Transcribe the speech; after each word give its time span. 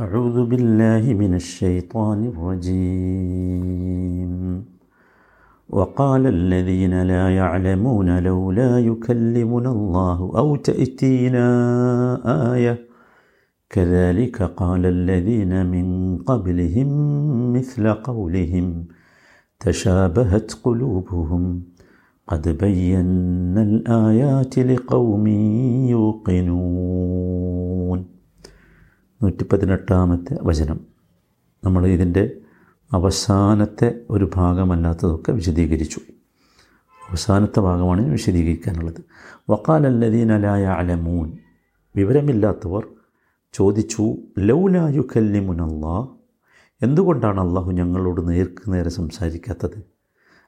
أعوذ 0.00 0.44
بالله 0.44 1.14
من 1.14 1.34
الشيطان 1.34 2.24
الرجيم. 2.24 3.94
وقال 5.70 6.26
الذين 6.26 7.02
لا 7.02 7.36
يعلمون 7.36 8.18
لولا 8.18 8.78
يكلمنا 8.78 9.70
الله 9.70 10.32
أو 10.36 10.56
تأتينا 10.56 11.46
آية. 12.54 12.78
كذلك 13.70 14.42
قال 14.42 14.86
الذين 14.86 15.66
من 15.66 16.18
قبلهم 16.18 16.88
مثل 17.52 17.92
قولهم 17.92 18.84
تشابهت 19.60 20.52
قلوبهم. 20.64 21.62
قد 22.28 22.48
بينا 22.48 23.62
الآيات 23.62 24.58
لقوم 24.58 25.26
يوقنون. 25.88 27.36
നൂറ്റി 29.22 29.44
പതിനെട്ടാമത്തെ 29.44 30.38
വചനം. 30.42 30.80
നമ്മൾ 31.64 31.86
ഇതിന്റെ 31.86 32.36
അവസാനത്തെ 32.92 34.00
ഒരു 34.10 34.30
ഭാഗമല്ലാത്തതൊക്കെ 34.34 35.32
വിശദീകരിച്ചു. 35.32 36.00
അവസാനത്തെ 37.10 37.60
ഭാഗമാണ് 37.60 38.08
വിശദീകരിക്കാനുള്ളത്. 38.08 39.00
വക്കാലല്ലദീനലായ 39.50 40.64
അലമൂൻ 40.64 41.38
വിവരമില്ലാത്തവർ 41.96 42.86
ചോദിച്ചു 43.52 44.16
ലൗലായു 44.38 45.00
കല്ലിമുനല്ലാ 45.00 46.08
എന്തുകൊണ്ടാണ് 46.82 47.40
അള്ളാഹു 47.40 47.72
ഞങ്ങളോട് 47.72 48.28
നേർക്ക് 48.28 48.72
നേരെ 48.72 48.90
സംസാരിക്കാത്തത്? 48.90 49.82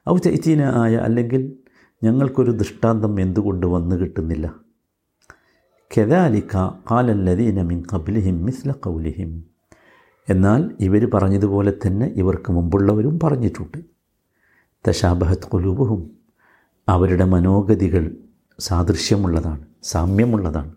ഔ 0.09 0.17
ചൈത്തീന 0.17 0.61
ആയ 0.61 0.95
അല്ലെങ്കിൽ 0.95 1.53
ഞങ്ങൾക്കൊരു 2.03 2.51
ദൃഷ്ടാന്തം 2.51 3.19
എന്തുകൊണ്ട് 3.19 3.67
വന്നു 3.67 3.95
കിട്ടുന്നില്ല? 3.95 4.68
കെദാലിക്ക 5.97 6.55
കാലല്ലദീന 6.91 7.61
മിൻ 7.61 7.83
കബിലിഹിം 7.93 8.45
മിസ്ല 8.45 8.71
കൗലിഹിം 8.71 9.43
എന്നാൽ 10.29 10.71
ഇവർ 10.79 11.09
പറഞ്ഞതുപോലെ 11.13 11.73
തന്നെ 11.85 12.07
ഇവർക്ക് 12.15 12.51
മുമ്പുള്ളവരും 12.51 13.19
പറഞ്ഞിട്ടുണ്ട്. 13.23 13.77
തശാബഹത് 14.87 15.47
കുലൂബുഹും 15.53 16.17
അവരുടെ 16.89 17.25
മനോഗതികൾ 17.25 18.15
സാദൃശ്യമുള്ളതാണ് 18.59 19.65
സാമ്യമുള്ളതാണ്. 19.83 20.75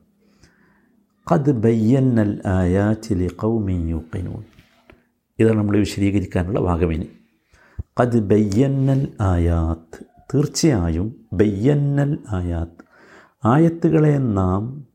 കത് 1.33 1.53
ബയ്യന്നൽ 1.53 2.41
ആയാറ്റിലി 2.47 3.27
കൗമി 3.27 3.73
യൂക്കിനൂൻ 3.73 4.43
ഇതാണ് 5.39 5.59
നമ്മൾ 5.59 5.79
വിശദീകരിക്കാനുള്ള 5.79 6.61
ഭാഗമിനി. 6.61 7.09
കത് 8.01 8.21
ബയ്യന്നൽ 8.21 9.09
ആയാത്ത് 9.21 10.05
തീർച്ചയായും 10.35 11.27
ബയ്യന്നൽ 11.33 12.19
ആയാത്ത് 12.31 12.83
ആയത്തുകളെ 13.45 14.19
നാം 14.19 14.92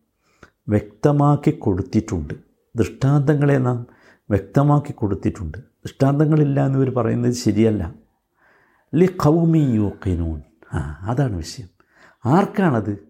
വ്യക്തമാക്കി 0.69 1.51
കൊടുത്തിട്ടുണ്ട്. 1.51 2.33
ദൃഷ്ടാന്തങ്ങളെ 2.75 3.57
നാം 3.57 3.87
വ്യക്തമാക്കി 4.29 4.91
കൊടുത്തിട്ടുണ്ട്. 4.91 5.57
ദൃഷ്ടാന്തങ്ങളില്ല 5.57 6.65
എന്നിവർ 6.65 6.89
പറയുന്നത് 6.89 7.33
ശരിയല്ല. 7.33 7.93
ലി 8.95 9.05
കൗമി 9.05 9.57
യുക്കിനൂൻ 9.57 10.41
ആ 10.73 10.97
അതാണ് 11.09 11.35
വിഷയം. 11.35 11.69
ആർക്കാണത്? 12.25 13.07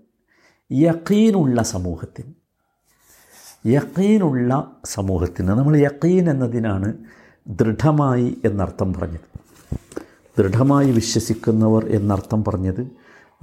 യക്കീനുള്ള 0.71 1.63
സമൂഹത്തിന്. 1.63 2.33
യക്കീനുള്ള 3.67 4.71
സമൂഹത്തിന്. 4.85 5.47
നമ്മൾ 5.47 5.77
യക്കീൻ 5.77 6.29
എന്നതിനാണ് 6.29 6.93
ദൃഢമായി 7.47 8.37
എന്നർത്ഥം 8.45 8.93
പറഞ്ഞത്. 8.93 9.39
ദൃഢമായി 10.37 10.91
വിശ്വസിക്കുന്നവർ 10.91 11.85
എന്നർത്ഥം 11.85 12.43
പറഞ്ഞത് 12.43 12.87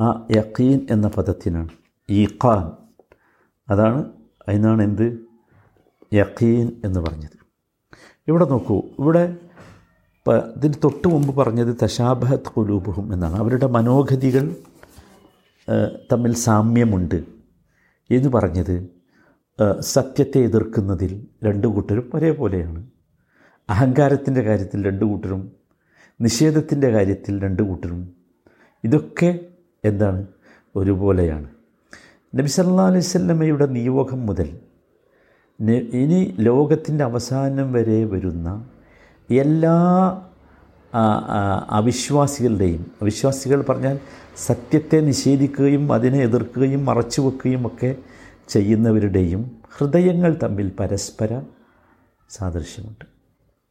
ആ 0.01 0.27
യക്കീൻ 0.37 0.87
എന്ന 0.91 1.09
പദത്തിനാണ്. 1.09 1.69
ഈഖാൻ. 2.11 2.84
അതാണ് 3.71 4.05
അതിനാണ് 4.49 4.83
എന്ത്? 4.83 5.19
യക്കീൻ 6.15 6.81
എന്ന് 6.85 7.01
പറഞ്ഞത്. 7.01 7.39
ഇവിടെ 8.29 8.45
നോക്കൂ 8.45 8.83
ഇവിടെ 8.99 9.37
ഇതിന് 10.57 10.75
തൊട്ട് 10.85 11.09
മുമ്പ് 11.09 11.37
പറഞ്ഞത് 11.37 11.77
തശാബഹത് 11.83 12.41
കുലൂബുഹും 12.41 13.13
എന്നാണ്. 13.13 13.37
അവരുടെ 13.37 13.67
മനോഗതികൾ 13.67 14.57
തമ്മിൽ 16.13 16.35
സാമ്യമുണ്ട് 16.35 17.25
എന്ന് 18.11 18.29
പറഞ്ഞത് 18.29 18.89
സത്യത്തെ 19.81 20.39
എതിർക്കുന്നതിൽ 20.39 21.27
രണ്ടു 21.45 21.67
കൂട്ടരും 21.67 22.11
ഒരേപോലെയാണ്. 22.15 22.87
അഹങ്കാരത്തിന്റെ 23.69 24.43
കാര്യത്തിൽ 24.43 24.87
രണ്ടു 24.87 25.05
കൂട്ടരും 25.05 25.53
നിഷേധത്തിന്റെ 26.21 26.89
കാര്യത്തിൽ 26.91 27.43
രണ്ടു 27.43 27.63
കൂട്ടരും. 27.63 28.01
ഇതൊക്കെ 28.85 29.39
എന്താണ്? 29.85 30.27
ഒരുപോലെയാണ്. 30.77 31.54
നബി 32.39 32.49
സല്ലാ 32.49 32.87
അലൈഹി 32.91 33.07
സ്വല്ലമ്മയുടെ 33.07 33.67
നിയോഗം 33.67 34.27
മുതൽ 34.27 34.49
ഇനി 36.01 36.21
ലോകത്തിന്റെ 36.39 37.05
അവസാനം 37.05 37.73
വരെ 37.73 37.99
വരുന്ന 38.05 38.49
എല്ലാ 39.31 39.75
അവിശ്വാസികളുടെയും 41.79 42.83
അവിശ്വാസികൾ 43.03 43.65
പറഞ്ഞാൽ 43.69 43.97
സത്യത്തെ 44.47 45.01
നിഷേധിക്കുകയും 45.01 45.93
അതിനെ 45.93 46.21
എതിർക്കുകയും 46.23 46.85
മറച്ചു 46.85 47.21
വെക്കുകയും 47.21 47.67
ഒക്കെ 47.67 47.97
ചെയ്യുന്നവരുടെയും 48.49 49.43
ഹൃദയങ്ങൾ 49.77 50.39
തമ്മിൽ 50.43 50.69
പരസ്പര 50.81 51.43
സാദൃശ്യമുണ്ട്. 52.31 53.05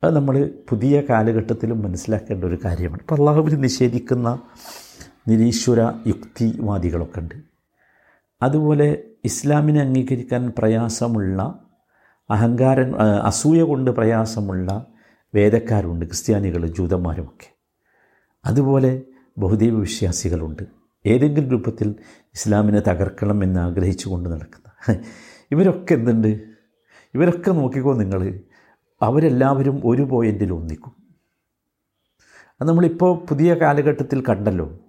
അത് 0.04 0.16
നമ്മൾ 0.16 0.36
പുതിയ 0.70 1.04
കാലഘട്ടത്തിലും 1.10 1.82
മനസ്സിലാക്കേണ്ട 1.82 2.44
ഒരു 2.44 2.58
കാര്യമാണ്. 2.66 3.02
ഇപ്പോൾ 3.02 3.16
അള്ളാഹുവിൽ 3.16 3.56
നിഷേധിക്കുന്ന 3.60 4.40
നിരീശ്വര 5.28 5.82
യുക്തിവാദികളൊക്കെ 6.08 7.20
ഉണ്ട്. 7.20 7.53
അതുപോലെ 8.44 9.04
ഇസ്ലാമിനെ 9.26 9.82
അംഗീകരിക്കാൻ 9.82 10.54
പ്രയാസമുള്ള 10.58 11.66
അഹങ്കാരം 12.30 13.02
അസൂയ 13.02 13.62
കൊണ്ട് 13.62 13.92
പ്രയാസമുള്ള 13.92 14.86
വേദക്കാരുണ്ട് 15.36 16.06
ക്രിസ്ത്യാനികൾ 16.06 16.68
ജൂതന്മാരുമൊക്കെ. 16.68 17.56
അതുപോലെ 18.46 19.02
ബഹുദൈവ 19.38 19.80
വിശ്വാസികളുണ്ട്. 19.80 20.64
ഏതെങ്കിലും 21.06 21.50
രൂപത്തിൽ 21.50 21.96
ഇസ്ലാമിനെ 22.10 22.80
തകർക്കണം 22.80 23.44
എന്ന് 23.44 23.60
ആഗ്രഹിച്ചു 23.60 24.10
കൊണ്ട് 24.10 24.30
നടക്കുന്ന. 24.30 25.00
ഇവരൊക്കെ 25.52 25.94
എന്തുണ്ട്? 25.94 26.28
ഇവരൊക്കെ 27.14 27.52
നോക്കിക്കോ 27.52 27.94
നിങ്ങൾ 27.94 28.40
അവരെല്ലാവരും 29.02 29.82
ഒരു 29.86 30.02
പോയിന്റിൽ 30.02 30.54
ഒന്നിക്കും. 30.54 30.92
അത് 32.62 32.68
നമ്മളിപ്പോൾ 32.68 33.26
പുതിയ 33.26 33.54
കാലഘട്ടത്തിൽ 33.54 34.24
കണ്ടല്ലോ. 34.30 34.80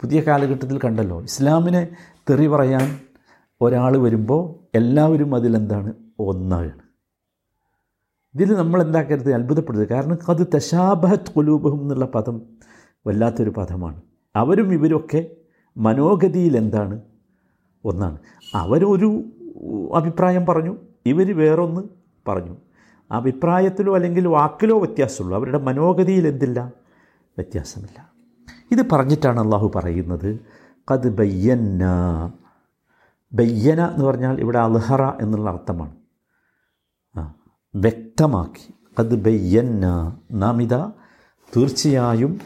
പുതിയ 0.00 0.20
കാലഘട്ടത്തിൽ 0.20 0.78
കണ്ടല്ലോ. 0.78 1.22
ഇസ്ലാമിനെ 1.22 1.88
തെറി 2.30 2.46
പറയാൻ 2.46 2.98
ഒരാൾ 3.60 3.96
വരുമ്പോൾ 3.96 4.76
എല്ലാവരും 4.76 5.34
അതിലെന്താണ്? 5.34 5.92
ഒന്നാണ്. 6.18 6.72
ഇതിൽ 8.34 8.54
നമ്മൾ 8.54 8.82
എന്താക്കരുത് 8.82 9.32
അത്ഭുതപ്പെടരുത് 9.32 9.88
കാരണം 9.88 10.18
അത് 10.28 10.46
തശാബഹത് 10.54 11.30
കുലൂബഹം 11.36 11.80
എന്നുള്ള 11.80 12.04
പദം 12.04 12.42
വല്ലാത്തൊരു 13.06 13.50
പദമാണ്. 13.50 14.00
അവരും 14.36 14.72
ഇവരൊക്കെ 14.72 15.26
മനോഗതിയിൽ 15.76 16.56
എന്താണ് 16.56 17.00
ഒന്നാണ്. 17.84 18.18
അവരൊരു 18.54 19.24
അഭിപ്രായം 19.94 20.46
പറഞ്ഞു 20.46 20.76
ഇവർ 21.06 21.36
വേറൊന്ന് 21.36 21.80
പറഞ്ഞു. 22.28 22.56
അഭിപ്രായത്തിലോ 23.10 23.94
അല്ലെങ്കിൽ 23.94 24.28
വാക്കിലോ 24.28 24.78
വ്യത്യാസമുള്ളൂ. 24.78 25.38
അവരുടെ 25.38 25.58
മനോഗതിയിൽ 25.58 26.28
എന്തില്ല? 26.28 26.72
വ്യത്യാസമില്ല. 27.38 28.12
ഇത് 28.70 28.90
പറഞ്ഞിട്ടാണ് 28.92 29.40
അള്ളാഹു 29.40 29.72
പറയുന്നത് 29.74 30.40
കത് 30.90 31.16
ബയ്യന്ന. 31.16 31.84
ബയ്യന 33.32 33.86
എന്ന് 33.86 34.04
പറഞ്ഞാൽ 34.04 34.40
ഇവിടെ 34.40 34.58
അൽഹറ 34.58 35.02
എന്നുള്ള 35.22 35.50
അർത്ഥമാണ്. 35.50 35.96
വ്യക്തമാക്കി. 37.74 38.74
കത് 39.00 39.14
ബയ്യന്ന. 39.24 40.16
നാം 40.32 40.62
ഇതാ 40.62 40.92
തീർച്ചയായും 41.56 42.40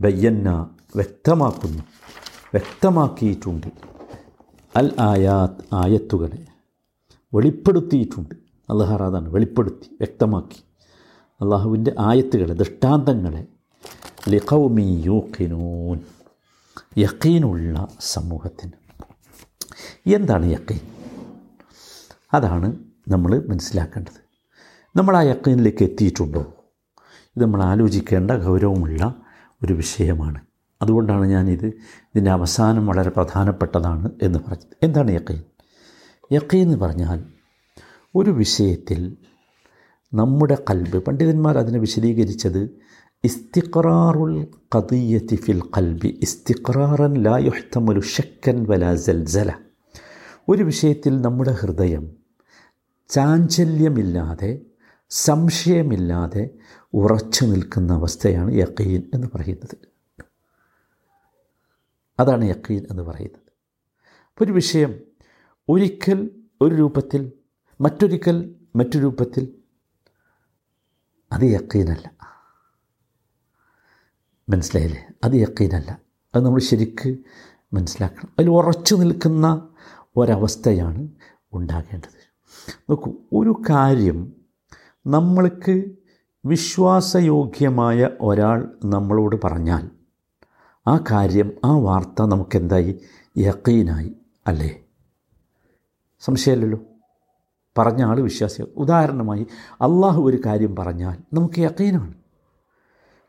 ബയ്യന്ന 0.00 0.70
വ്യക്തമാക്കുന്നു. 0.96 1.82
വ്യക്തമാക്കിയിട്ടുണ്ട്. 2.54 3.66
അൽ 4.76 4.92
ആയാത്ത് 5.00 5.64
ആയത്തുകളെ 5.72 6.46
വെളിപ്പെടുത്തിയിട്ടുണ്ട്. 7.34 8.34
അതാണ് 8.72 9.28
വെളിപ്പെടുത്തി 9.28 9.94
വ്യക്തമാക്കി. 9.94 10.64
അള്ളാഹുവിന്റെ 11.40 11.94
ആയത്തുകളെ 11.98 12.54
ദൃഷ്ടാന്തങ്ങളെ 12.54 13.46
ലിഖൗമി 14.28 15.02
യൂക്കിനൂൻ 15.06 16.00
യക്കീനുള്ള 16.98 17.88
സമൂഹത്തിന്. 18.00 18.72
എന്താണ് 20.14 20.46
യക്കീൻ? 20.46 20.80
അതാണ് 22.34 22.76
നമ്മൾ 23.08 23.42
മനസ്സിലാക്കേണ്ടത്. 23.48 24.28
നമ്മൾ 24.98 25.16
ആ 25.16 25.20
യക്കീനിലേക്ക് 25.20 25.84
എത്തിയിട്ടുണ്ടോ? 25.84 26.54
ഇത് 27.36 27.42
നമ്മൾ 27.42 27.62
ആലോചിക്കേണ്ട 27.62 28.30
ഗൗരവമുള്ള 28.30 29.14
ഒരു 29.64 29.72
വിഷയമാണ്. 29.72 30.40
അതുകൊണ്ടാണ് 30.82 31.26
ഞാനിത് 31.26 31.66
ഇതിന്റെ 31.66 32.30
അവസാനം 32.30 32.86
വളരെ 32.86 33.10
പ്രധാനപ്പെട്ടതാണ് 33.10 34.10
എന്ന് 34.22 34.38
പറഞ്ഞത്. 34.38 34.76
എന്താണ് 34.82 35.10
യക്കീൻ? 35.10 35.42
യക്കീൻ 36.32 36.62
എന്ന് 36.62 36.76
പറഞ്ഞാൽ 36.76 37.24
ഒരു 38.14 38.30
വിഷയത്തിൽ 38.30 39.16
നമ്മുടെ 40.14 40.58
കൽബ് 40.70 40.98
പണ്ഡിതന്മാർ 41.04 41.58
അതിനെ 41.58 41.78
വിശദീകരിച്ചത് 41.78 42.70
ഇസ്തിഖറാറുൽ 43.24 44.46
കതിയത്തി 44.76 45.36
ഫിൽ 45.36 45.62
കൽബി 45.62 46.18
ഇസ്തിഖറാറൻ 46.22 47.14
ലാ 47.14 47.38
يحتمل 47.38 48.00
ഷക്കൻ 48.00 48.66
വല 48.68 48.94
സൽസല. 48.94 49.52
ഒരു 50.48 50.62
വിഷയത്തിൽ 50.62 51.20
നമ്മുടെ 51.20 51.50
ഹൃദയം 51.50 52.16
ചാഞ്ചല്യമില്ലാതെ 53.08 54.60
സംശയമില്ലാതെ 55.10 56.50
ഉറച്ചു 56.94 57.44
നിൽക്കുന്ന 57.44 57.92
അവസ്ഥയാണ് 57.92 58.52
യക്കീൻ 58.52 59.10
എന്ന് 59.14 59.26
പറയുന്നത്. 59.34 59.78
അതാണ് 62.20 62.44
യക്കീൻ 62.44 62.86
എന്ന് 62.90 63.02
പറയുന്നത്. 63.02 63.52
ഒരു 64.42 64.52
വിഷയം 64.52 65.00
ഒരിക്കൽ 65.68 66.30
ഒരു 66.60 66.74
രൂപത്തിൽ 66.74 67.32
മറ്റൊരിക്കൽ 67.80 68.54
മറ്റു 68.76 68.98
രൂപത്തിൽ 68.98 69.54
അത് 71.32 71.42
യക്കീനല്ല 71.42 72.18
മനസ്സിലായില്ലേ? 74.48 75.06
അത് 75.24 75.32
യക്കീനല്ല. 75.32 75.98
അത് 76.34 76.44
നമ്മൾ 76.44 76.60
ശരിക്ക് 76.60 77.16
മനസ്സിലാക്കണം. 77.72 78.28
അതിൽ 78.38 78.50
ഉറച്ചു 78.50 78.94
നിൽക്കുന്ന 78.94 79.68
ഒരവസ്ഥയാണ് 80.16 81.08
ഉണ്ടാകേണ്ടത്. 81.52 82.28
നോക്കൂ 82.90 83.12
ഒരു 83.32 83.62
കാര്യം 83.70 84.32
നമ്മൾക്ക് 85.06 85.84
വിശ്വാസയോഗ്യമായ 86.46 88.10
ഒരാൾ 88.20 88.68
നമ്മളോട് 88.84 89.36
പറഞ്ഞാൽ 89.44 89.90
ആ 90.86 91.04
കാര്യം 91.10 91.52
ആ 91.64 91.76
വാർത്ത 91.76 92.22
നമുക്കെന്തായി? 92.22 93.00
യക്കീനായി 93.38 94.12
അല്ലേ? 94.46 94.80
സംശയമല്ലല്ലോ? 96.20 96.80
പറഞ്ഞ 97.78 98.04
ആൾ 98.04 98.20
വിശ്വാസി 98.20 98.62
ഉദാഹരണമായി 98.62 99.46
അള്ളാഹു 99.74 100.22
ഒരു 100.22 100.40
കാര്യം 100.46 100.76
പറഞ്ഞാൽ 100.76 101.18
നമുക്ക് 101.32 101.60
യക്കീനാണ്. 101.60 102.17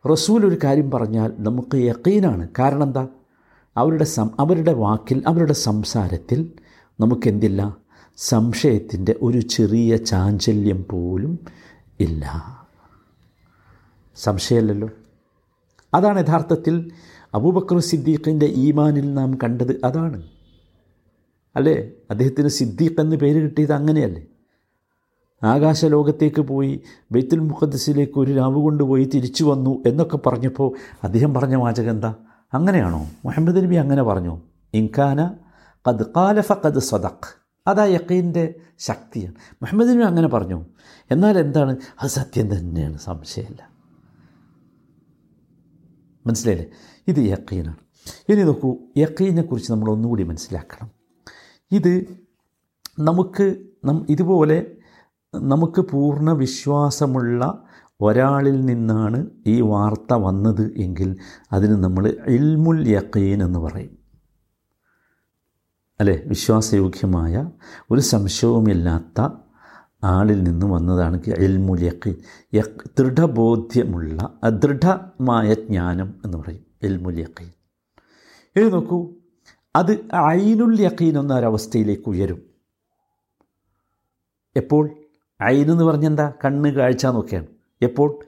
റസൂൽ 0.05 0.45
ഒരു 0.45 0.57
കാര്യം 0.63 0.91
പറഞ്ഞാൽ 0.91 1.33
നമുക്ക് 1.39 1.75
യക്കീനാണ്. 1.75 2.47
കാരണം 2.59 2.83
എന്താ? 2.83 3.07
അവരുടെ 3.77 4.03
സം 4.03 4.29
അവരുടെ 4.39 4.73
വാക്കിൽ 4.73 5.23
അവരുടെ 5.27 5.53
സംസാരത്തിൽ 5.53 6.51
നമുക്കെന്തില്ല 6.99 7.77
സംശയത്തിന്റെ 8.17 9.15
ഒരു 9.21 9.39
ചെറിയ 9.39 9.97
ചാഞ്ചല്യം 9.97 10.85
പോലും 10.89 11.39
ഇല്ല. 11.99 12.31
സംശയമല്ലല്ലോ 14.15 14.89
അതാണ് 15.93 16.27
യഥാർത്ഥത്തിൽ 16.27 16.91
അബൂബക്കർ 17.33 17.79
സിദ്ദീഖിന്റെ 17.79 18.45
ഈമാനിൽ 18.45 19.13
നാം 19.13 19.37
കണ്ടത് 19.43 19.81
അതാണ്. 19.85 20.23
അല്ലേ? 21.55 21.91
അദ്ദേഹത്തിന് 22.09 22.47
സിദ്ദീഖ് 22.47 23.01
എന്ന് 23.01 23.15
പേര് 23.15 23.43
കിട്ടിയത് 23.43 23.73
അങ്ങനെയല്ലേ? 23.73 24.23
ആകാശലോകത്തേക്ക് 25.43 26.41
പോയി 26.41 26.81
ബൈത്തുൽ 27.11 27.39
മുഖദ്സിലേക്ക് 27.39 28.19
ഒരു 28.19 28.31
രാവ് 28.31 28.55
കൊണ്ടുപോയി 28.55 29.09
തിരിച്ചു 29.13 29.43
വന്നു 29.43 29.83
എന്നൊക്കെ 29.87 30.17
പറഞ്ഞപ്പോൾ 30.17 30.75
അദ്ദേഹം 31.03 31.33
പറഞ്ഞ 31.33 31.55
വാചകം 31.55 31.89
എന്താ? 31.89 32.15
അങ്ങനെയാണോ? 32.53 33.07
മുഹമ്മദ് 33.25 33.57
നബി 33.57 33.75
അങ്ങനെ 33.75 34.03
പറഞ്ഞു. 34.03 34.41
ഇൻകാന 34.73 35.27
കത് 35.87 36.05
കാലഫ 36.17 36.51
കത് 36.51 36.79
സദഖ്. 36.79 37.41
അതാ 37.67 37.85
യക്കീന്റെ 37.85 38.53
ശക്തിയാണ് 38.79 39.35
മുഹമ്മദ് 39.53 39.89
നബി 39.89 40.01
അങ്ങനെ 40.01 40.27
പറഞ്ഞു. 40.27 40.65
എന്നാൽ 41.11 41.37
എന്താണ്? 41.37 41.77
അത് 42.01 42.09
സത്യം 42.09 42.57
തന്നെയാണ്. 42.57 42.97
സംശയമില്ല. 42.97 43.69
മനസ്സിലായില്ലേ? 46.27 46.69
ഇത് 47.07 47.19
യക്കീനാണ് 47.19 47.75
ഇനി 48.29 48.43
നോക്കൂ 48.43 48.77
യക്കീനെ 48.97 49.41
കുറിച്ച് 49.41 49.71
നമ്മൾ 49.71 49.91
ഒന്നുകൂടി 49.91 50.23
മനസ്സിലാക്കണം. 50.23 50.91
ഇത് 51.71 52.05
നമുക്ക് 52.99 53.55
നം 53.85 54.05
ഇതുപോലെ 54.09 54.65
നമുക്ക് 55.35 55.81
പൂർണ 55.81 56.31
വിശ്വാസമുള്ള 56.31 57.63
ഒരാളിൽ 58.01 58.65
നിന്നാണ് 58.65 59.29
ഈ 59.47 59.61
വാർത്ത 59.61 60.13
വന്നത് 60.13 60.73
എങ്കിൽ 60.77 61.17
അതിന് 61.51 61.73
നമ്മൾ 61.73 62.17
ഇൽമുൽ 62.27 62.87
യക്കീൻ 62.87 63.43
എന്ന് 63.43 63.59
പറയും. 63.59 63.97
അല്ലേ? 65.99 66.21
വിശ്വാസയോഗ്യമായ 66.25 67.49
ഒരു 67.91 67.99
സംശയവുമില്ലാത്ത 68.01 69.27
ആളിൽ 70.03 70.43
നിന്ന് 70.43 70.65
വന്നതാണ് 70.65 71.21
ഇൽമുൽ 71.27 71.83
യക്കീൻ 71.83 72.15
യക് 72.53 72.89
ദൃഢബോധ്യമുള്ള 72.99 74.39
അദൃഢമായ 74.43 75.53
ജ്ഞാനം 75.53 76.13
എന്ന് 76.25 76.37
പറയും 76.37 76.65
ഇൽമുൽ 76.83 77.19
യക്കീൻ 77.19 77.51
ഇനി 78.55 78.69
നോക്കൂ 78.69 79.07
അത് 79.75 79.91
ഐനുൽ 80.15 80.81
യക്കീൻ 80.81 81.19
എന്നൊരവസ്ഥയിലേക്ക് 81.19 82.09
ഉയരും. 82.09 82.41
എപ്പോൾ? 84.55 84.89
ഐനെന്ന് 85.43 85.83
പറഞ്ഞെന്താ? 85.83 86.33
കണ്ണ് 86.45 86.69
കാഴ്ച 86.69 87.05
നോക്കിയാണ് 87.05 87.47
എപ്പോൾ? 87.81 88.19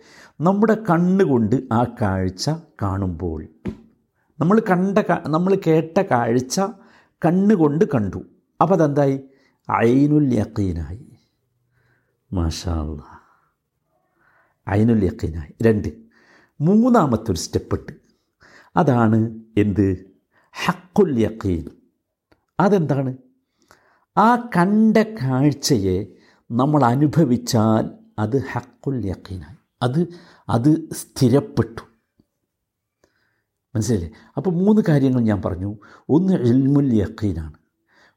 നമ്മുടെ 0.41 0.73
കണ്ണുകൊണ്ട് 0.73 1.55
ആ 1.71 1.83
കാഴ്ച 2.01 2.49
കാണുമ്പോൾ. 2.81 3.45
നമ്മൾ 4.39 4.59
കണ്ട 4.59 4.97
നമ്മൾ 5.27 5.57
കേട്ട 5.67 6.01
കാഴ്ച 6.01 6.61
കണ്ണുകൊണ്ട് 7.25 7.85
കണ്ടു. 7.85 8.25
അപ്പോൾ 8.61 8.73
അതെന്തായി? 8.73 9.21
ഐനുൽ 9.83 10.33
യക്കീനായി 10.33 11.05
മാഷാ 12.33 12.97
ഐനുൽ 14.69 15.05
യക്കീനായി 15.05 15.53
രണ്ട്. 15.61 15.89
മൂന്നാമത്തെ 16.61 17.31
ഒരു 17.31 17.37
സ്റ്റെപ്പ് 17.37 17.75
ഇട്ട് 17.75 17.93
അതാണ് 18.75 19.39
എന്ത്? 19.57 20.05
ഹക്കുൽ 20.51 21.19
യക്കീൻ 21.19 21.65
അതെന്താണ്? 22.59 23.17
ആ 24.17 24.35
കണ്ട 24.35 24.97
കാഴ്ചയെ 24.97 26.05
നമ്മൾ 26.51 26.83
അനുഭവിച്ചാൽ 26.83 27.89
അത് 28.19 28.41
ഹക്കുൽ 28.51 29.05
യക്കീനായി. 29.05 29.55
അത് 29.81 30.07
അത് 30.49 30.89
സ്ഥിരപ്പെട്ടു. 30.89 31.81
മനസ്സിലല്ലേ 33.75 34.11
അപ്പോൾ 34.37 34.49
മൂന്ന് 34.49 34.81
കാര്യങ്ങൾ 34.89 35.21
ഞാൻ 35.21 35.41
പറഞ്ഞു. 35.45 35.77
ഒന്ന് 36.09 36.33
ഇൽമുൽ 36.33 36.93
യക്കീനാണ്. 36.93 37.53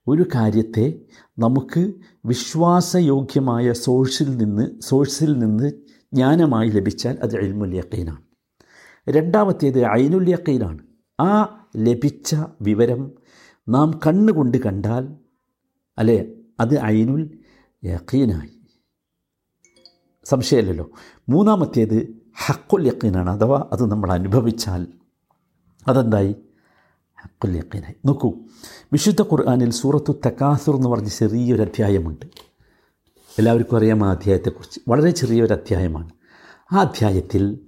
ഒരു 0.07 0.25
കാര്യത്തെ 0.35 1.01
നമുക്ക് 1.39 1.93
വിശ്വാസയോഗ്യമായ 2.25 3.73
സോഴ്സിൽ 3.73 4.37
നിന്ന് 4.37 4.81
സോഴ്സിൽ 4.81 5.39
നിന്ന് 5.39 5.71
ജ്ഞാനമായി 6.13 6.69
ലഭിച്ചാൽ 6.69 7.19
അത് 7.23 7.37
ഇൽമുൽ 7.37 7.75
യക്കീനാണ്. 7.75 8.23
രണ്ടാമത്തേത് 9.09 9.85
ഐനുൽ 9.85 10.31
യക്കീനാണ്. 10.31 10.79
ആ 11.21 11.67
ലഭിച്ച 11.77 12.37
വിവരം 12.63 13.13
നാം 13.69 14.01
കണ്ണുകൊണ്ട് 14.07 14.59
കണ്ടാൽ 14.59 15.15
അല്ലേ? 15.99 16.25
അത് 16.61 16.81
ഐനുൽ 16.83 17.39
യക്കീനായി 17.85 18.49
സംശയമല്ലല്ലോ. 20.25 20.91
മൂന്നാമത്തേത് 21.29 22.17
ഹക്കുൽ 22.47 22.87
യക്കീനാണ് 22.87 23.31
അഥവാ 23.31 23.69
അത് 23.73 23.91
നമ്മൾ 23.91 24.13
അനുഭവിച്ചാൽ 24.13 24.87
അതെന്തായി? 25.89 26.35
ഹക്കുൽ 27.23 27.57
യക്കീനായി 27.57 27.95
നോക്കൂ 28.07 28.33
വിശുദ്ധ 28.93 29.23
ഖുർആാനിൽ 29.23 29.71
സൂറത്തു 29.71 30.13
തക്കാസുർ 30.27 30.77
എന്ന് 30.77 30.89
പറഞ്ഞ 30.89 31.09
ചെറിയൊരു 31.09 31.63
അധ്യായമുണ്ട് 31.63 32.27
എല്ലാവർക്കും 33.39 33.77
അറിയാം 33.77 34.05
ആ 34.05 34.11
അധ്യായത്തെക്കുറിച്ച്. 34.11 34.81
വളരെ 34.89 35.11
ചെറിയൊരു 35.11 35.53
അധ്യായമാണ് 35.53 36.11
ആ 36.73 36.81
അധ്യായത്തിൽ 36.81 37.59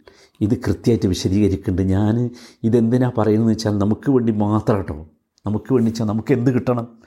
ഇത് 0.41 0.57
കൃത്യമായിട്ട് 0.57 1.07
വിശദീകരിക്കുന്നുണ്ട്. 1.07 1.93
ഞാൻ 1.93 2.31
ഇതെന്തിനാ 2.63 3.13
പറയുന്നത് 3.19 3.51
വെച്ചാൽ 3.51 3.79
നമുക്ക് 3.79 4.11
വേണ്ടി 4.11 4.33
മാത്രം 4.33 4.77
കേട്ടോ. 4.77 5.09
നമുക്ക് 5.47 5.73
വേണ്ടി 5.73 5.91
വെച്ചാൽ 5.91 6.07
നമുക്ക് 6.07 6.33
എന്ത് 6.33 6.51
കിട്ടണം? 6.51 6.99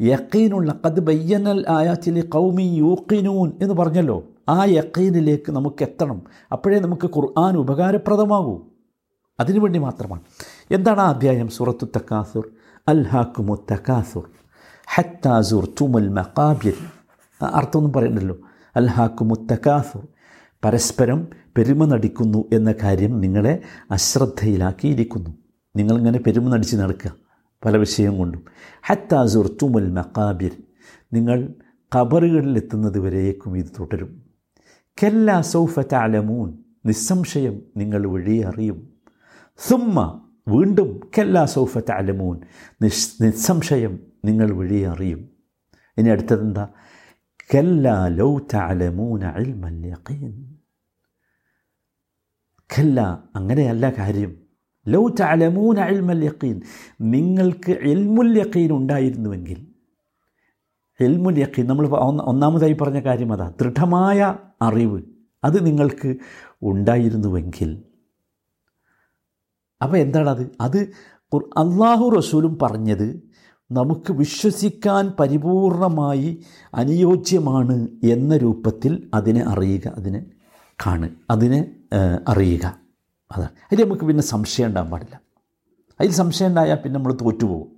യക്കീനുള്ള 0.00 0.80
കത് 0.86 1.00
ബയ്യനൽ 1.00 1.64
ആയാത്തിലെ 1.68 2.20
കൗമി 2.20 2.62
യൂക്കിനൂൻ 2.62 3.52
എന്ന് 3.62 3.74
പറഞ്ഞല്ലോ. 3.74 4.24
ആ 4.48 4.64
യക്കീനിലേക്ക് 4.64 5.52
നമുക്ക് 5.52 5.82
എത്തണം. 5.82 6.22
അപ്പോഴേ 6.52 6.78
നമുക്ക് 6.78 7.06
ഖുർആൻ 7.06 7.56
ഉപകാരപ്രദമാകൂ. 7.56 8.60
അതിനുവേണ്ടി 9.40 9.78
മാത്രമാണ്. 9.78 10.20
എന്താണ് 10.70 11.00
ആ 11.00 11.08
അധ്യായം? 11.08 11.48
സൂറത്തു 11.48 11.84
തക്കാസുർ 11.84 12.48
അൽ 12.88 13.02
തകാസുർ. 13.02 13.58
തക്കാസുർ 13.72 14.22
ഹത്താസുർ 14.94 15.68
തുമുൽ 15.80 16.08
മക്കാബിർ 16.08 16.74
അർത്ഥമൊന്നും 17.42 17.92
പറയണ്ടല്ലോ. 17.92 18.36
അൽ 18.76 18.86
ഹാക്കുമു 18.86 19.34
തക്കാസുർ 19.52 20.06
പരസ്പരം 20.64 21.28
പെരുമ 21.56 21.84
നടിക്കുന്നു 21.84 22.44
എന്ന 22.52 22.74
കാര്യം 22.82 23.20
നിങ്ങളെ 23.20 23.62
അശ്രദ്ധയിലാക്കിയിരിക്കുന്നു. 23.90 25.30
നിങ്ങളിങ്ങനെ 25.76 26.18
പെരുമ 26.18 26.48
നടിച്ച് 26.48 26.76
നടക്കുക. 26.76 27.25
പല 27.64 27.76
വിഷയം 27.76 28.18
കൊണ്ടും. 28.18 28.44
ഹത്താസുർ 28.86 29.56
തുമുൽ 29.62 29.90
മക്കാബിർ 29.90 30.50
നിങ്ങൾ 31.12 31.54
കബറുകളിലെത്തുന്നത് 31.98 32.98
വരേക്കും 32.98 33.58
ഇത് 33.58 33.66
തുടരും. 33.80 34.22
കെല്ല 35.02 35.40
സൗഫ 35.40 35.78
താലമൂൻ 35.78 36.58
നിസ്സംശയം 36.86 37.62
നിങ്ങൾ 37.76 38.06
വഴി 38.06 38.38
അറിയും. 38.38 38.92
സുമ്മ 39.58 40.28
വീണ്ടും 40.48 41.00
കെല്ല 41.18 41.44
സൗഫ 41.44 41.78
താലമൂൻ 41.78 42.40
നിസ് 42.82 43.22
നിസ്സംശയം 43.22 44.06
നിങ്ങൾ 44.24 44.50
വഴി 44.50 44.80
അറിയും. 44.80 45.30
ഇനി 45.98 46.08
അടുത്തതെന്താ? 46.08 46.68
കെല്ല 47.54 48.08
ലൗ 48.08 48.38
താലമൂന 48.38 49.24
അൽ 49.24 49.48
യഖീൻ. 49.86 50.56
കല്ല 52.78 53.24
അങ്ങനെയല്ല 53.36 53.90
കാര്യം. 53.98 54.45
ലൗ 54.88 55.08
താലമൂന 55.20 55.78
അൽമൽ 55.80 56.24
യക്കീൻ 56.24 56.56
നിങ്ങൾക്ക് 57.00 57.72
എൽമുൽ 57.72 58.38
യക്കീൻ 58.38 58.72
ഉണ്ടായിരുന്നുവെങ്കിൽ 58.72 59.60
എൽമുൽ 61.00 61.38
യക്കീൻ 61.38 61.66
നമ്മൾ 61.66 61.86
ഒന്നാമതായി 62.22 62.72
പറഞ്ഞ 62.72 63.00
കാര്യം 63.00 63.32
അതാ 63.32 63.52
ദൃഢമായ 63.60 64.34
അറിവ് 64.62 65.00
അത് 65.44 65.66
നിങ്ങൾക്ക് 65.66 66.16
ഉണ്ടായിരുന്നുവെങ്കിൽ. 66.62 67.70
അപ്പോൾ 69.82 69.96
എന്താണ് 69.96 70.28
അത് 70.30 70.44
അത് 70.60 70.78
അള്ളാഹു 71.56 72.04
റസൂലും 72.16 72.58
പറഞ്ഞത് 72.62 73.22
നമുക്ക് 73.70 74.12
വിശ്വസിക്കാൻ 74.12 75.12
പരിപൂർണമായി 75.20 76.44
അനുയോജ്യമാണ് 76.74 77.88
എന്ന 78.04 78.36
രൂപത്തിൽ 78.36 79.10
അതിനെ 79.14 79.42
അറിയുക 79.48 79.88
അതിനെ 79.88 80.20
കാണുക 80.86 81.10
അതിനെ 81.30 81.60
അറിയുക. 82.28 82.85
അതാണ്. 83.32 83.48
അതിൽ 83.72 83.84
നമുക്ക് 83.84 84.04
പിന്നെ 84.04 84.22
സംശയം 84.22 84.66
ഉണ്ടാകാൻ 84.66 84.90
പാടില്ല. 84.90 85.20
അതിൽ 86.00 86.10
സംശയം 86.10 86.48
ഉണ്ടായാൽ 86.48 86.76
പിന്നെ 86.76 86.98
നമ്മൾ 86.98 87.12
തോറ്റുപോകും. 87.12 87.76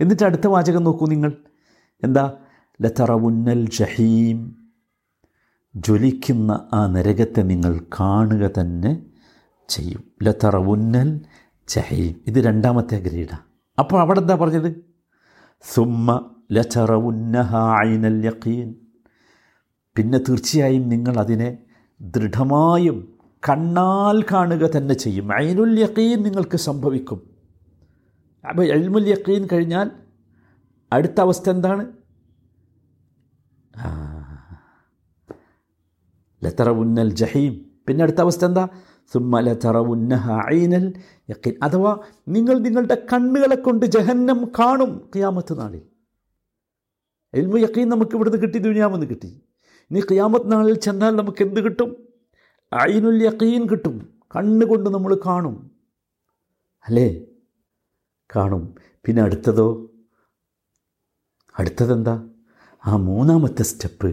എന്നിട്ട് 0.00 0.22
അടുത്ത 0.22 0.46
വാചകം 0.46 0.84
നോക്കൂ 0.84 1.06
നിങ്ങൾ. 1.06 1.32
എന്താ? 2.04 2.32
ലതറവുന്നൽ 2.82 3.68
ജഹീം. 3.68 4.56
ജ്വലിക്കുന്ന 5.76 6.68
ആ 6.72 6.86
നരകത്തെ 6.86 7.40
നിങ്ങൾ 7.42 7.80
കാണുക 8.00 8.50
തന്നെ 8.60 9.02
ചെയ്യും. 9.68 10.04
ലതറവുന്നൽ 10.22 11.20
ജഹീം. 11.68 12.20
ഇത് 12.26 12.44
രണ്ടാമത്തെ 12.44 12.96
ഗ്രേഡാണ് 12.96 13.40
അപ്പോൾ 13.78 14.00
അവിടെ 14.00 14.20
എന്താ 14.20 14.34
പറഞ്ഞത്? 14.34 14.84
സുമ്മ 15.74 16.30
ലതറവുന്നഹ 16.52 17.56
ഐനൽ 17.86 18.26
യഖീൻ. 18.26 18.74
പിന്നെ 19.96 20.18
തീർച്ചയായും 20.18 20.88
നിങ്ങൾ 20.88 21.18
അതിനെ 21.18 21.58
ദൃഢമായും 22.00 23.19
കണ്ണാൽ 23.48 24.22
കാണുക 24.22 24.70
തന്നെ 24.76 24.94
ചെയ്യും. 24.94 25.32
അയിനുൽ 25.32 25.80
യക്കീൻ 25.80 26.22
നിങ്ങൾക്ക് 26.22 26.56
സംഭവിക്കും. 26.56 27.30
അപ്പോൾ 28.48 28.66
എൽമുൽ 28.66 29.08
യക്കീൻ 29.08 29.48
കഴിഞ്ഞാൽ 29.52 29.90
അടുത്ത 30.92 31.20
അവസ്ഥ 31.20 31.50
എന്താണ്? 31.50 31.86
ലത്തറവുന്നൽ 36.44 37.14
ജഹീം. 37.14 37.70
പിന്നെ 37.88 38.02
അടുത്ത 38.02 38.20
അവസ്ഥ 38.20 38.44
എന്താ? 38.44 38.68
സുമ്മ 39.12 39.40
ലതറവുന്നഹ 39.40 40.54
ഐനൽ 40.54 40.92
യഖീൻ. 41.30 41.54
അഥവാ 41.62 41.98
നിങ്ങൾ 42.28 42.58
നിങ്ങളുടെ 42.58 43.06
കണ്ണുകളെ 43.12 43.56
കൊണ്ട് 43.56 43.86
ജഹന്നം 43.86 44.52
കാണും 44.58 45.10
ഖിയാമത്ത് 45.14 45.60
നാളിൽ. 45.60 45.82
എൽമു 47.34 47.58
യക്കീൻ 47.58 47.88
നമുക്ക് 47.88 48.14
ഇവിടുന്ന് 48.14 48.42
കിട്ടി 48.42 48.58
ദുനിയാമെന്ന് 48.58 49.06
കിട്ടി. 49.06 49.42
ഇനി 49.90 50.00
ഖിയാമത്ത് 50.00 50.52
നാളിൽ 50.52 50.78
ചെന്നാൽ 50.78 51.16
നമുക്ക് 51.16 51.44
എന്ത് 51.44 51.60
കിട്ടും? 51.60 52.09
അയിനുൽ 52.72 53.22
യക്കീൻ 53.22 53.66
കിട്ടും. 53.66 54.08
കണ്ണുകൊണ്ട് 54.36 54.90
നമ്മൾ 54.90 55.20
കാണും. 55.26 55.70
അല്ലേ? 56.88 57.20
കാണും. 58.36 58.74
പിന്നെ 59.04 59.22
അടുത്തതോ? 59.22 59.90
അടുത്തതെന്താ? 61.58 62.28
ആ 62.86 62.96
മൂന്നാമത്തെ 62.96 63.62
സ്റ്റെപ്പ് 63.62 64.06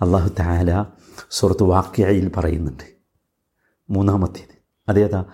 അള്ളാഹു 0.00 0.28
താല 0.28 0.86
സുഹൃത്ത് 1.30 1.62
വാക്യായിൽ 1.62 2.30
പറയുന്നുണ്ട്. 2.36 2.84
മൂന്നാമത്തേത്. 3.90 4.56
അതേതാ? 4.88 5.24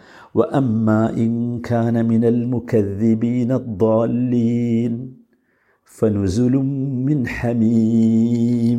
ഫനുസുലും 5.99 6.71
മിൻ 7.05 7.25
ഹമീൻ 7.41 8.72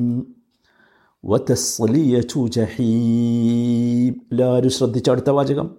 ജഹീം. 2.48 4.22
എല്ലാവരും 4.32 4.72
ശ്രദ്ധിച്ച 4.72 5.10
അടുത്ത 5.10 5.30
വാചകം. 5.30 5.76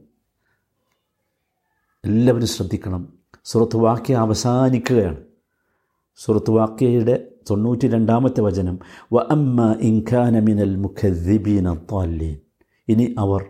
എല്ലാവരും 2.06 2.48
ശ്രദ്ധിക്കണം. 2.48 3.14
സുഹൃത്ത് 3.44 3.78
വാക്യ 3.78 4.16
അവസാനിക്കുകയാണ്. 4.16 5.18
സുഹൃത്ത് 6.16 6.52
വാക്യയുടെ 6.52 7.32
തൊണ്ണൂറ്റി 7.50 7.88
രണ്ടാമത്തെ 7.88 8.42
വചനം. 8.42 8.80
വ 9.14 9.20
അമ്മ 9.30 9.76
ഇൻഖാന 9.82 10.40
മിനൽ 10.40 10.76
മുഖദ്ദിബീൻ 10.76 11.68
ഇനി 12.88 13.16
അവർ 13.18 13.46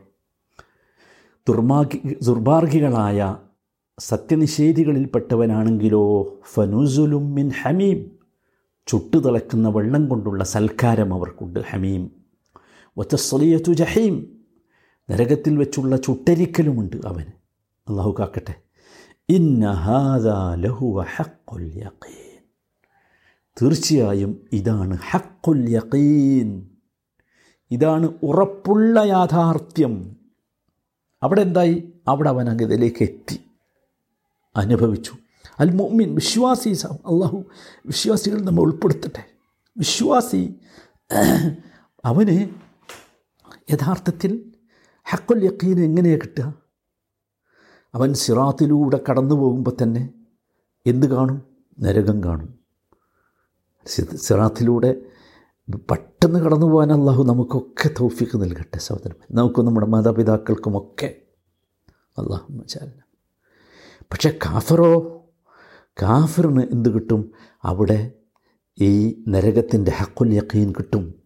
ദുർമാർഗി 1.50 2.18
ദുർമാർഗികളായ 2.22 3.36
സത്യനിഷേധികളിൽപ്പെട്ടവനാണെങ്കിലോ? 4.00 6.40
ഫനുസുലും 6.54 7.36
മിൻ 7.36 7.52
ഹമീം. 7.62 8.12
ചുട്ടുതിളക്കുന്ന 8.88 9.70
വെള്ളം 9.70 10.08
കൊണ്ടുള്ള 10.08 10.44
സൽക്കാരം 10.44 11.14
അവർക്കുണ്ട് 11.14 11.60
ഹമീം. 11.70 12.12
വത്തസ്ലിയത്തു 12.98 13.72
ജഹീം. 13.72 14.40
നരകത്തിൽ 15.12 15.58
വെച്ചുള്ള 15.58 15.98
ചുട്ടരിക്കലുമുണ്ട് 15.98 16.96
അവന് 17.06 17.26
അള്ളാഹു 17.90 18.16
കാക്കട്ടെ. 18.20 18.56
തീർച്ചയായും 23.62 24.40
ഇതാണ് 24.54 24.98
ഹക്കുൽ 25.12 25.70
യഖീൻ. 25.70 26.70
ഇതാണ് 27.72 28.14
ഉറപ്പുള്ള 28.24 29.00
യാഥാർത്ഥ്യം. 29.00 30.16
അവിടെ 31.24 31.42
എന്തായി? 31.42 31.94
അവിടെ 32.08 32.30
അവൻ 32.30 32.50
അങ്ങ് 32.50 32.64
ഇതിലേക്ക് 32.64 33.04
എത്തി. 33.04 33.40
അനുഭവിച്ചു. 34.60 35.14
അൽ 35.60 35.72
മുഅ്മിൻ 35.72 36.10
വിശ്വാസി 36.16 36.70
അള്ളാഹു 36.94 37.40
വിശ്വാസികൾ 37.86 38.40
നമ്മൾ 38.42 38.62
ഉൾപ്പെടുത്തട്ടെ. 38.62 39.24
വിശ്വാസി 39.78 40.42
അവന് 42.06 42.38
യഥാർത്ഥത്തിൽ 43.74 44.32
ഹക്കുൽ 45.04 45.44
യക്കീൻ 45.44 45.80
എങ്ങനെയാണ് 45.84 46.22
കിട്ടുക? 46.22 46.48
അവൻ 47.96 48.14
സിറാത്തിലൂടെ 48.14 49.00
കടന്നു 49.10 49.36
പോകുമ്പോൾ 49.36 49.76
തന്നെ 49.84 50.10
എന്ത് 50.86 51.06
കാണും? 51.06 51.42
നരകം 51.80 52.24
കാണും. 52.24 52.60
സിറാത്തിലൂടെ 54.16 54.92
പെട്ടെന്ന് 55.92 56.40
കടന്നു 56.40 56.66
പോകാൻ 56.66 56.92
അള്ളാഹു 56.94 57.24
നമുക്കൊക്കെ 57.24 57.90
തൗഫിക്ക് 58.00 58.38
നൽകട്ടെ 58.42 58.78
സഹോദരൻ 58.78 59.16
നമുക്കും 59.32 59.66
നമ്മുടെ 59.66 59.88
മാതാപിതാക്കൾക്കുമൊക്കെ. 59.88 61.10
അള്ളാഹു 62.18 62.54
മച്ചാല 62.54 62.90
പക്ഷെ 64.12 64.40
കാഫറോ 64.46 64.92
കാഫറിന് 66.02 66.64
എന്ത് 66.64 66.90
കിട്ടും? 66.90 67.32
അവിടെ 67.64 68.12
ഈ 68.82 69.24
നരകത്തിന്റെ 69.28 69.92
ഹക്കുൽ 69.92 70.34
യക്കീൻ 70.34 70.72
കിട്ടും. 70.72 71.24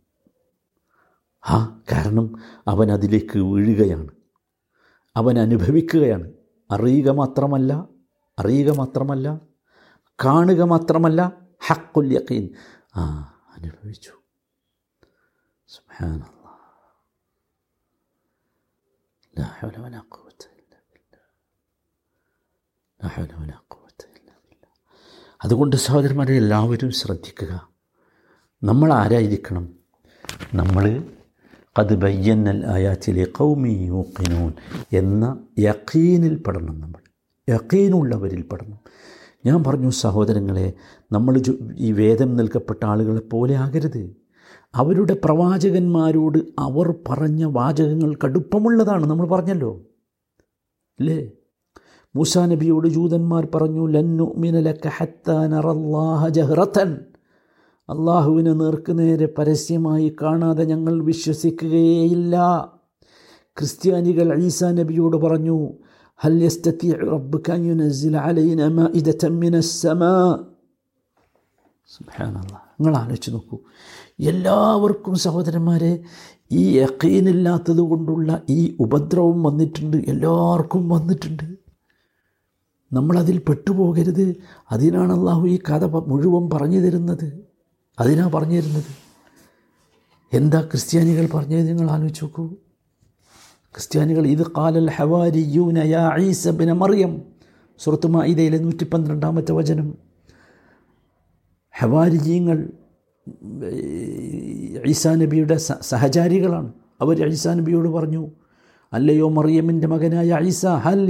ആ 1.49 1.81
കാരണം 1.91 2.35
അവൻ 2.67 2.91
അതിലേക്ക് 2.91 3.39
വീഴുകയാണ്. 3.39 4.11
അവൻ 5.15 5.39
അനുഭവിക്കുകയാണ്. 5.39 6.33
അറിയുക 6.71 7.09
മാത്രമല്ല 7.09 7.89
അറിയുക 8.39 8.71
മാത്രമല്ല 8.71 9.41
കാണുക 10.25 10.61
മാത്രമല്ല 10.61 11.21
ഹക്കുൽ 11.67 12.13
യക്കീൻ 12.13 12.49
ആ 12.95 13.03
അനുഭവിച്ചു. 13.57 14.11
സുബ്ഹാനല്ലാഹ് 15.67 16.29
ലാ 19.39 19.45
ഹൗല 19.59 19.77
വലാ 19.77 19.81
ഖുവത 19.81 19.81
ഇല്ലാ 19.81 19.81
ബില്ലാഹ് 19.81 19.81
ലാ 19.81 19.81
ഹൗല 19.81 19.85
വലാ 19.85 20.01
ഖുവത 20.13 20.43
ഇല്ലാ 20.59 20.79
ബില്ലാഹ് 20.93 21.31
അതുകൊണ്ട് 25.43 25.75
സഹോദരന്മാരെ 25.75 26.35
എല്ലാവരും 26.35 26.91
ശ്രദ്ധിക്കുക. 26.91 27.69
നമ്മൾ 28.63 28.93
ആരായിരിക്കണം? 28.93 29.69
നമ്മൾ 30.55 31.03
അത് 31.77 31.95
ബയ്യന്നൽ 31.95 32.65
ആയാച്ചിലെ 32.65 33.25
കൗമി 33.25 33.69
യൂക്കിനൂൻ 33.69 34.53
എന്ന 34.93 35.47
യക്കീനിൽ 35.59 36.35
പെടണം 36.35 36.79
നമ്മൾ. 36.79 36.99
യക്കീനുള്ളവരിൽ 37.49 38.41
പെടണം. 38.41 38.79
ഞാൻ 39.45 39.63
പറഞ്ഞു 39.63 39.89
സഹോദരങ്ങളെ 39.89 40.73
നമ്മൾ 41.11 41.41
ഈ 41.77 41.91
വേദം 41.91 42.37
നൽകപ്പെട്ട 42.37 42.85
ആളുകളെ 42.85 43.19
പോലെ 43.19 43.55
ആകരുത്. 43.55 44.15
അവരുടെ 44.75 45.17
പ്രവാചകന്മാരോട് 45.25 46.37
അവർ 46.59 46.95
പറഞ്ഞ 47.09 47.43
വാചകങ്ങൾ 47.43 48.17
കടുപ്പമുള്ളതാണ് 48.23 49.05
നമ്മൾ 49.05 49.27
പറഞ്ഞല്ലോ. 49.27 49.81
അല്ലേ 50.99 51.31
മൂസാ 52.15 52.45
നബിയോട് 52.45 52.87
ജൂതന്മാർ 52.87 53.47
പറഞ്ഞു 53.55 53.87
ലന്നു 53.87 54.33
മിനലക്ക 54.37 54.87
ഹത്താനറല്ലാഹ 54.97 56.27
ജഹ്റത്തൻ. 56.27 56.99
അള്ളാഹുവിനെ 57.89 58.53
നേർക്ക് 58.53 58.99
നേരെ 58.99 59.33
പരസ്യമായി 59.37 60.15
കാണാതെ 60.21 60.63
ഞങ്ങൾ 60.63 61.03
വിശ്വസിക്കുകയേയില്ല. 61.03 62.35
ക്രിസ്ത്യാനികൾ 63.57 64.43
ഈസാ 64.43 64.71
നബിയോട് 64.71 65.17
പറഞ്ഞു 65.17 65.73
നിങ്ങൾ 72.79 72.97
ആലോചിച്ച് 72.97 73.31
നോക്കൂ. 73.31 73.57
എല്ലാവർക്കും 74.19 75.15
സഹോദരന്മാരെ 75.15 75.99
ഈ 76.51 76.77
യക്കീനില്ലാത്തത് 76.77 77.79
കൊണ്ടുള്ള 77.79 78.41
ഈ 78.49 78.77
ഉപദ്രവം 78.79 79.43
വന്നിട്ടുണ്ട് 79.43 79.97
എല്ലാവർക്കും 79.97 80.89
വന്നിട്ടുണ്ട്. 80.89 81.52
നമ്മളതിൽ 82.93 83.37
പെട്ടുപോകരുത്. 83.37 84.35
അതിനാണ് 84.71 85.19
അള്ളാഹു 85.19 85.47
ഈ 85.47 85.59
കഥ 85.69 85.85
മുഴുവൻ 85.85 86.49
പറഞ്ഞു 86.49 86.79
തരുന്നത്. 86.79 87.43
അതിനാ 87.99 88.31
പറഞ്ഞു 88.33 88.61
തരുന്നത്. 88.61 88.91
എന്താ 90.33 90.61
ക്രിസ്ത്യാനികൾ 90.61 91.29
പറഞ്ഞത് 91.33 91.67
നിങ്ങൾ 91.67 91.91
ആലോചിച്ച് 91.91 92.23
നോക്കൂ. 92.23 92.45
ക്രിസ്ത്യാനികൾ 93.73 94.27
ഇത് 94.27 94.45
കാലൽ 94.57 94.89
ഹവാരിയൂന 94.89 95.77
യാ 95.77 96.15
ഈസ 96.19 96.47
ബിന 96.47 96.71
മറിയം. 96.71 97.21
സുഹൃത്ത് 97.79 98.07
മായിദയിലെ 98.07 98.57
നൂറ്റി 98.57 98.83
പന്ത്രണ്ടാമത്തെ 98.83 99.51
വചനം. 99.51 99.97
ഹവാരിജീങ്ങൾ 101.71 102.69
ഈസാ 104.87 105.15
നബിയുടെ 105.15 105.57
സഹചാരികളാണ്. 105.57 106.73
അവർ 107.01 107.27
ഐസാ 107.27 107.53
നബിയോട് 107.53 107.89
പറഞ്ഞു 107.89 108.31
അല്ലയോ 108.93 109.27
മറിയമിന്റെ 109.29 109.87
മകനായ 109.87 110.31
ഐസ 110.47 110.65
ഹൽ 110.85 111.05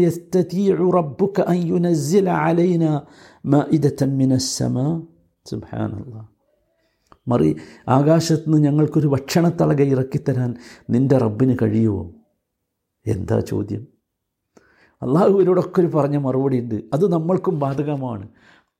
റബ്ബുക 0.98 1.40
അൻ 1.54 1.58
യുനസ്സില 1.72 2.30
അലൈന 2.46 2.84
സുബ്ഹാനല്ലാഹ് 5.46 6.28
മറി 7.32 7.50
ആകാശത്ത് 7.88 8.48
നിന്ന് 8.48 8.68
ഞങ്ങൾക്കൊരു 8.68 9.08
ഭക്ഷണത്തളക 9.08 9.82
ഇറക്കിത്തരാൻ 9.94 10.56
നിന്റെ 10.90 11.18
റബ്ബിന് 11.18 11.58
കഴിയുമോ 11.62 12.04
എന്താ 13.06 13.38
ചോദ്യം? 13.52 13.84
അള്ളാഹുവിനോടൊക്കെ 15.02 15.80
ഒരു 15.82 15.90
പറഞ്ഞ 15.96 16.18
മറുപടി 16.18 16.58
ഉണ്ട്. 16.60 16.76
അത് 16.94 17.06
നമ്മൾക്കും 17.14 17.56
ബാധകമാണ്. 17.60 18.26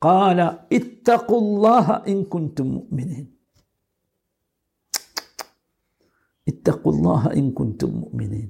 കാല 0.06 0.40
ഇത്തഖുല്ലാഹ 0.72 1.88
ഇൻ 2.08 2.18
കുൻതും 2.24 2.68
മുഅ്മിനീൻ. 2.76 3.26
ഇത്തഖുല്ലാഹ 6.48 7.30
ഇൻ 7.40 7.48
കുൻതും 7.52 7.94
മുഅ്മിനീൻ. 8.02 8.50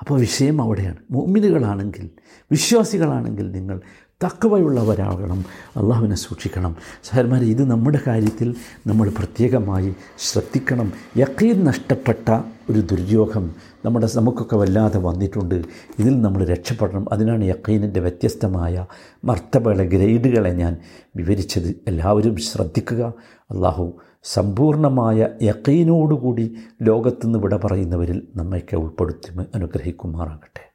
അപ്പോൾ 0.00 0.20
വിഷയം 0.20 0.62
അവിടെയാണ്. 0.62 0.96
മോമിനുകളാണെങ്കിൽ 1.10 2.10
വിശ്വാസികളാണെങ്കിൽ 2.50 3.50
നിങ്ങൾ 3.50 3.80
തക്കവയുള്ളവരാകണം 4.24 5.44
അള്ളാഹുവിനെ 5.76 6.16
സൂക്ഷിക്കണം. 6.16 6.76
സഹന്മാരെ 7.04 7.44
ഇത് 7.44 7.70
നമ്മുടെ 7.70 8.00
കാര്യത്തിൽ 8.06 8.54
നമ്മൾ 8.86 9.08
പ്രത്യേകമായി 9.08 9.94
ശ്രദ്ധിക്കണം. 10.18 10.92
യക്കീൻ 11.16 11.64
നഷ്ടപ്പെട്ട 11.64 12.40
ഒരു 12.70 12.80
ദുര്യോഗം 12.80 13.54
നമ്മുടെ 13.84 14.08
നമുക്കൊക്കെ 14.16 14.56
വല്ലാതെ 14.56 14.98
വന്നിട്ടുണ്ട്. 14.98 15.54
ഇതിൽ 15.98 16.20
നമ്മൾ 16.20 16.44
രക്ഷപ്പെടണം. 16.44 17.12
അതിനാണ് 17.12 17.44
യക്കീനിന്റെ 17.44 18.00
വ്യത്യസ്തമായ 18.00 18.86
മർത്തബകളെ 19.24 19.84
ഗ്രേഡുകളെ 19.84 20.50
ഞാൻ 20.50 20.76
വിവരിച്ചത്. 21.16 21.74
എല്ലാവരും 21.86 22.36
ശ്രദ്ധിക്കുക. 22.36 23.12
അള്ളാഹു 23.50 23.94
സമ്പൂർണമായ 24.34 25.28
യക്കീനോടുകൂടി 25.42 26.54
ലോകത്തുനിന്ന് 26.82 27.38
വിട 27.38 27.56
പറയുന്നവരിൽ 27.56 28.28
നമ്മയൊക്കെ 28.36 28.76
ഉൾപ്പെടുത്തി 28.76 29.30
അനുഗ്രഹിക്കുമാറാകട്ടെ. 29.54 30.67